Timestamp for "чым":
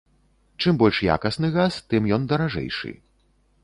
0.65-0.79